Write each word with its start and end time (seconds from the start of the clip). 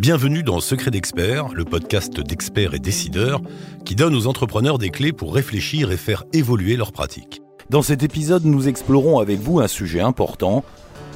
Bienvenue 0.00 0.42
dans 0.42 0.60
Secret 0.60 0.90
d'experts, 0.90 1.48
le 1.54 1.64
podcast 1.64 2.20
d'experts 2.20 2.74
et 2.74 2.78
décideurs 2.78 3.40
qui 3.84 3.94
donne 3.94 4.14
aux 4.14 4.26
entrepreneurs 4.26 4.78
des 4.78 4.90
clés 4.90 5.12
pour 5.12 5.34
réfléchir 5.34 5.92
et 5.92 5.96
faire 5.96 6.24
évoluer 6.32 6.76
leurs 6.76 6.92
pratiques. 6.92 7.40
Dans 7.70 7.82
cet 7.82 8.02
épisode, 8.02 8.44
nous 8.44 8.66
explorons 8.66 9.20
avec 9.20 9.38
vous 9.38 9.60
un 9.60 9.68
sujet 9.68 10.00
important, 10.00 10.64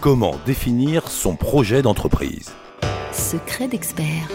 comment 0.01 0.37
définir 0.47 1.09
son 1.09 1.35
projet 1.35 1.83
d'entreprise. 1.83 2.53
Secret 3.13 3.69
d'expert. 3.69 4.29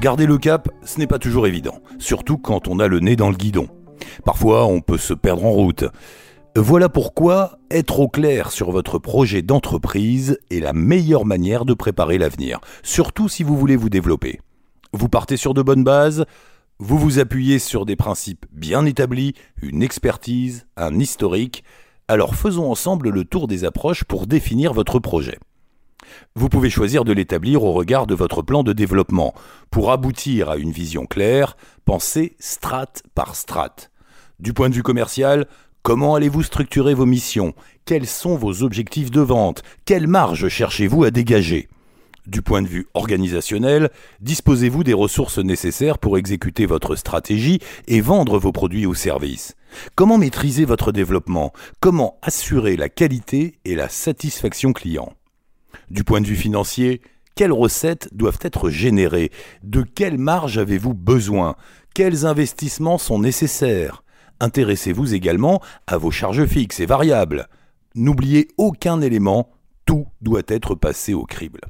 Garder 0.00 0.26
le 0.26 0.38
cap, 0.38 0.68
ce 0.84 1.00
n'est 1.00 1.08
pas 1.08 1.18
toujours 1.18 1.48
évident, 1.48 1.80
surtout 1.98 2.38
quand 2.38 2.68
on 2.68 2.78
a 2.78 2.86
le 2.86 3.00
nez 3.00 3.16
dans 3.16 3.30
le 3.30 3.36
guidon. 3.36 3.66
Parfois, 4.24 4.64
on 4.66 4.80
peut 4.80 4.96
se 4.96 5.12
perdre 5.12 5.44
en 5.44 5.50
route. 5.50 5.86
Voilà 6.56 6.88
pourquoi 6.88 7.58
être 7.68 7.98
au 7.98 8.06
clair 8.06 8.52
sur 8.52 8.70
votre 8.70 9.00
projet 9.00 9.42
d'entreprise 9.42 10.38
est 10.50 10.60
la 10.60 10.72
meilleure 10.72 11.24
manière 11.24 11.64
de 11.64 11.74
préparer 11.74 12.16
l'avenir, 12.16 12.60
surtout 12.84 13.28
si 13.28 13.42
vous 13.42 13.56
voulez 13.56 13.74
vous 13.74 13.88
développer. 13.88 14.40
Vous 14.92 15.08
partez 15.08 15.36
sur 15.36 15.52
de 15.52 15.62
bonnes 15.62 15.84
bases, 15.84 16.26
vous 16.78 16.96
vous 16.96 17.18
appuyez 17.18 17.58
sur 17.58 17.84
des 17.84 17.96
principes 17.96 18.46
bien 18.52 18.84
établis, 18.84 19.34
une 19.62 19.82
expertise, 19.82 20.68
un 20.76 20.96
historique, 20.96 21.64
alors 22.06 22.36
faisons 22.36 22.70
ensemble 22.70 23.10
le 23.10 23.24
tour 23.24 23.48
des 23.48 23.64
approches 23.64 24.04
pour 24.04 24.28
définir 24.28 24.72
votre 24.72 25.00
projet. 25.00 25.38
Vous 26.38 26.48
pouvez 26.48 26.70
choisir 26.70 27.02
de 27.02 27.12
l'établir 27.12 27.64
au 27.64 27.72
regard 27.72 28.06
de 28.06 28.14
votre 28.14 28.42
plan 28.42 28.62
de 28.62 28.72
développement. 28.72 29.34
Pour 29.72 29.90
aboutir 29.90 30.48
à 30.48 30.56
une 30.56 30.70
vision 30.70 31.04
claire, 31.04 31.56
pensez 31.84 32.36
strate 32.38 33.02
par 33.16 33.34
strate. 33.34 33.90
Du 34.38 34.52
point 34.52 34.68
de 34.68 34.74
vue 34.76 34.84
commercial, 34.84 35.48
comment 35.82 36.14
allez-vous 36.14 36.44
structurer 36.44 36.94
vos 36.94 37.06
missions? 37.06 37.54
Quels 37.86 38.06
sont 38.06 38.36
vos 38.36 38.62
objectifs 38.62 39.10
de 39.10 39.20
vente? 39.20 39.64
Quelle 39.84 40.06
marge 40.06 40.46
cherchez-vous 40.46 41.02
à 41.02 41.10
dégager? 41.10 41.68
Du 42.28 42.40
point 42.40 42.62
de 42.62 42.68
vue 42.68 42.86
organisationnel, 42.94 43.90
disposez-vous 44.20 44.84
des 44.84 44.94
ressources 44.94 45.38
nécessaires 45.38 45.98
pour 45.98 46.18
exécuter 46.18 46.66
votre 46.66 46.94
stratégie 46.94 47.58
et 47.88 48.00
vendre 48.00 48.38
vos 48.38 48.52
produits 48.52 48.86
ou 48.86 48.94
services. 48.94 49.56
Comment 49.96 50.18
maîtriser 50.18 50.66
votre 50.66 50.92
développement? 50.92 51.52
Comment 51.80 52.16
assurer 52.22 52.76
la 52.76 52.88
qualité 52.88 53.58
et 53.64 53.74
la 53.74 53.88
satisfaction 53.88 54.72
client? 54.72 55.17
Du 55.90 56.04
point 56.04 56.20
de 56.20 56.26
vue 56.26 56.36
financier, 56.36 57.00
quelles 57.34 57.52
recettes 57.52 58.08
doivent 58.12 58.40
être 58.42 58.68
générées? 58.68 59.30
De 59.62 59.82
quelle 59.82 60.18
marge 60.18 60.58
avez-vous 60.58 60.94
besoin? 60.94 61.56
Quels 61.94 62.26
investissements 62.26 62.98
sont 62.98 63.18
nécessaires? 63.18 64.02
Intéressez-vous 64.40 65.14
également 65.14 65.60
à 65.86 65.98
vos 65.98 66.10
charges 66.10 66.46
fixes 66.46 66.80
et 66.80 66.86
variables. 66.86 67.48
N'oubliez 67.94 68.48
aucun 68.56 69.00
élément, 69.00 69.50
tout 69.84 70.06
doit 70.20 70.42
être 70.48 70.74
passé 70.74 71.14
au 71.14 71.24
crible. 71.24 71.60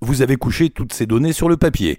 Vous 0.00 0.22
avez 0.22 0.36
couché 0.36 0.70
toutes 0.70 0.94
ces 0.94 1.06
données 1.06 1.34
sur 1.34 1.48
le 1.48 1.56
papier. 1.56 1.98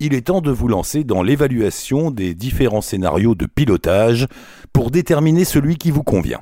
Il 0.00 0.14
est 0.14 0.28
temps 0.28 0.40
de 0.40 0.50
vous 0.50 0.68
lancer 0.68 1.04
dans 1.04 1.22
l'évaluation 1.22 2.10
des 2.10 2.34
différents 2.34 2.80
scénarios 2.80 3.34
de 3.34 3.46
pilotage 3.46 4.26
pour 4.72 4.90
déterminer 4.90 5.44
celui 5.44 5.76
qui 5.76 5.90
vous 5.90 6.02
convient. 6.02 6.40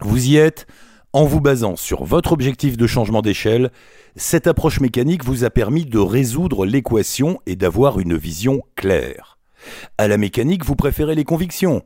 Vous 0.00 0.28
y 0.28 0.36
êtes? 0.36 0.66
En 1.12 1.24
vous 1.24 1.40
basant 1.40 1.76
sur 1.76 2.04
votre 2.04 2.32
objectif 2.32 2.76
de 2.76 2.86
changement 2.86 3.22
d'échelle, 3.22 3.70
cette 4.14 4.46
approche 4.46 4.80
mécanique 4.80 5.24
vous 5.24 5.44
a 5.44 5.50
permis 5.50 5.84
de 5.84 5.98
résoudre 5.98 6.64
l'équation 6.64 7.40
et 7.46 7.56
d'avoir 7.56 7.98
une 7.98 8.16
vision 8.16 8.62
claire. 8.76 9.38
À 9.98 10.08
la 10.08 10.18
mécanique, 10.18 10.64
vous 10.64 10.76
préférez 10.76 11.14
les 11.14 11.24
convictions. 11.24 11.82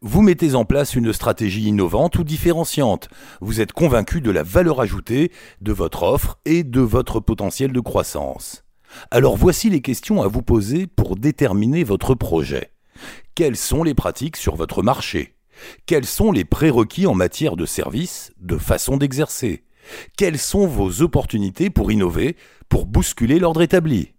Vous 0.00 0.22
mettez 0.22 0.54
en 0.54 0.64
place 0.64 0.96
une 0.96 1.12
stratégie 1.12 1.62
innovante 1.62 2.18
ou 2.18 2.24
différenciante. 2.24 3.08
Vous 3.40 3.60
êtes 3.60 3.72
convaincu 3.72 4.20
de 4.20 4.30
la 4.30 4.42
valeur 4.42 4.80
ajoutée 4.80 5.30
de 5.60 5.72
votre 5.72 6.02
offre 6.02 6.38
et 6.44 6.64
de 6.64 6.80
votre 6.80 7.20
potentiel 7.20 7.72
de 7.72 7.80
croissance. 7.80 8.64
Alors 9.10 9.36
voici 9.36 9.70
les 9.70 9.80
questions 9.80 10.22
à 10.22 10.28
vous 10.28 10.42
poser 10.42 10.86
pour 10.86 11.16
déterminer 11.16 11.84
votre 11.84 12.14
projet. 12.14 12.72
Quelles 13.34 13.56
sont 13.56 13.82
les 13.82 13.94
pratiques 13.94 14.36
sur 14.36 14.56
votre 14.56 14.82
marché? 14.82 15.34
Quels 15.86 16.06
sont 16.06 16.32
les 16.32 16.44
prérequis 16.44 17.06
en 17.06 17.14
matière 17.14 17.56
de 17.56 17.66
service, 17.66 18.32
de 18.40 18.58
façon 18.58 18.96
d'exercer? 18.96 19.64
Quelles 20.16 20.38
sont 20.38 20.66
vos 20.66 21.02
opportunités 21.02 21.70
pour 21.70 21.92
innover, 21.92 22.36
pour 22.68 22.86
bousculer 22.86 23.38
l'ordre 23.38 23.62
établi? 23.62 24.12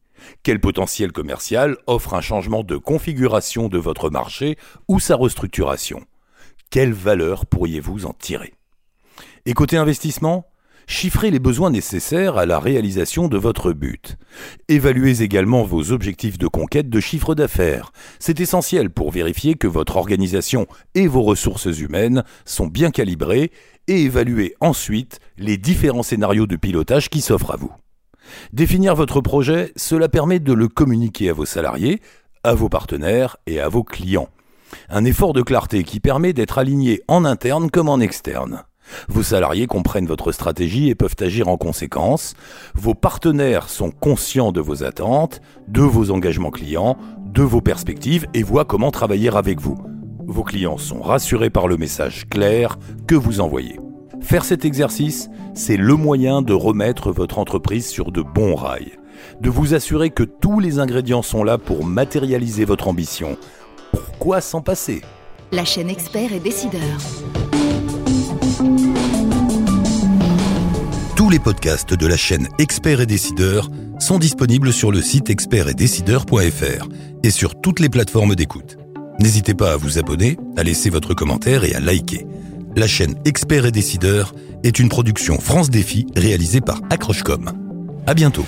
Quel 0.44 0.60
potentiel 0.60 1.12
commercial 1.12 1.78
offre 1.88 2.14
un 2.14 2.22
changement 2.22 2.64
de 2.64 2.78
configuration 2.78 3.68
de 3.68 3.78
votre 3.78 4.10
marché 4.10 4.58
ou 4.88 5.00
sa 5.00 5.16
restructuration? 5.16 6.06
Quelle 6.70 6.94
valeur 6.94 7.46
pourriez-vous 7.46 8.06
en 8.06 8.14
tirer? 8.14 8.54
Et 9.46 9.54
côté 9.54 9.78
investissement 9.78 10.48
Chiffrez 10.88 11.32
les 11.32 11.40
besoins 11.40 11.72
nécessaires 11.72 12.38
à 12.38 12.46
la 12.46 12.60
réalisation 12.60 13.28
de 13.28 13.38
votre 13.38 13.74
but. 13.74 14.18
Évaluez 14.68 15.24
également 15.24 15.64
vos 15.64 15.92
objectifs 15.92 16.38
de 16.38 16.48
conquête 16.48 16.90
de 16.90 17.00
chiffre 17.00 17.34
d'affaires. 17.34 17.92
C'est 18.20 18.40
essentiel 18.40 18.90
pour 18.92 19.12
vérifier 19.12 19.56
que 19.56 19.68
votre 19.68 19.98
organisation 19.98 20.68
et 20.94 21.08
vos 21.08 21.24
ressources 21.24 21.80
humaines 21.80 22.24
sont 22.46 22.68
bien 22.68 22.92
calibrées 22.92 23.52
et 23.88 24.04
évaluez 24.04 24.56
ensuite 24.60 25.20
les 25.38 25.58
différents 25.58 26.04
scénarios 26.04 26.48
de 26.48 26.56
pilotage 26.56 27.10
qui 27.10 27.22
s'offrent 27.22 27.52
à 27.52 27.58
vous. 27.58 27.72
Définir 28.54 28.96
votre 28.96 29.22
projet, 29.22 29.72
cela 29.76 30.10
permet 30.10 30.40
de 30.40 30.54
le 30.54 30.68
communiquer 30.68 31.30
à 31.30 31.34
vos 31.34 31.46
salariés, 31.46 32.02
à 32.44 32.54
vos 32.54 32.70
partenaires 32.70 33.38
et 33.48 33.60
à 33.60 33.70
vos 33.70 33.84
clients. 33.84 34.30
Un 34.90 35.06
effort 35.06 35.34
de 35.34 35.42
clarté 35.42 35.84
qui 35.84 36.00
permet 36.00 36.34
d'être 36.34 36.58
aligné 36.58 37.02
en 37.08 37.26
interne 37.26 37.72
comme 37.72 37.90
en 37.90 38.00
externe. 38.00 38.64
Vos 39.08 39.24
salariés 39.24 39.68
comprennent 39.68 40.06
votre 40.06 40.32
stratégie 40.32 40.90
et 40.90 40.96
peuvent 40.96 41.16
agir 41.20 41.48
en 41.48 41.58
conséquence. 41.58 42.34
Vos 42.74 42.94
partenaires 42.94 43.70
sont 43.70 43.92
conscients 43.92 44.52
de 44.52 44.62
vos 44.62 44.84
attentes, 44.84 45.42
de 45.68 45.82
vos 45.82 46.12
engagements 46.12 46.52
clients, 46.52 46.98
de 47.26 47.44
vos 47.44 47.62
perspectives 47.62 48.28
et 48.34 48.44
voient 48.44 48.66
comment 48.66 48.92
travailler 48.92 49.30
avec 49.36 49.60
vous. 49.60 49.78
Vos 50.28 50.44
clients 50.44 50.78
sont 50.78 51.02
rassurés 51.02 51.50
par 51.50 51.68
le 51.68 51.78
message 51.78 52.28
clair 52.30 52.78
que 53.08 53.16
vous 53.16 53.42
envoyez. 53.42 53.80
Faire 54.22 54.44
cet 54.44 54.66
exercice, 54.66 55.30
c'est 55.54 55.78
le 55.78 55.96
moyen 55.96 56.42
de 56.42 56.54
remettre 56.54 57.12
votre 57.12 57.38
entreprise 57.38 57.88
sur 57.88 58.12
de 58.12 58.22
bons 58.22 58.56
rails, 58.56 58.94
de 59.40 59.50
vous 59.50 59.74
assurer 59.74 60.10
que 60.10 60.24
tous 60.24 60.60
les 60.60 60.80
ingrédients 60.80 61.22
sont 61.22 61.44
là 61.44 61.58
pour 61.58 61.86
matérialiser 61.86 62.66
votre 62.66 62.88
ambition. 62.88 63.38
Pourquoi 63.92 64.42
s'en 64.42 64.62
passer? 64.62 65.02
La 65.52 65.64
chaîne 65.64 65.90
Expert 65.90 66.34
et 66.34 66.40
Décideur. 66.40 66.82
Les 71.36 71.40
podcasts 71.40 71.94
de 71.94 72.08
la 72.08 72.16
chaîne 72.16 72.48
Expert 72.60 73.02
et 73.02 73.06
Décideur 73.06 73.70
sont 74.00 74.20
disponibles 74.20 74.72
sur 74.72 74.90
le 74.90 75.02
site 75.02 75.30
expertetdecideur.fr 75.30 76.88
et 77.24 77.30
sur 77.30 77.60
toutes 77.60 77.82
les 77.82 77.90
plateformes 77.90 78.36
d'écoute. 78.36 78.78
N'hésitez 79.20 79.54
pas 79.54 79.74
à 79.74 79.76
vous 79.76 79.98
abonner, 79.98 80.38
à 80.56 80.64
laisser 80.64 80.90
votre 80.90 81.14
commentaire 81.14 81.66
et 81.66 81.76
à 81.76 81.82
liker 81.82 82.26
la 82.78 82.88
chaîne 82.88 83.16
Experts 83.26 83.66
et 83.66 83.72
Décideurs 83.72 84.34
est 84.64 84.80
une 84.80 84.90
production 84.90 85.40
France 85.40 85.70
Défi 85.70 86.08
réalisée 86.16 86.62
par 86.62 86.82
Accrochecom. 86.90 87.52
À 88.08 88.14
bientôt. 88.14 88.46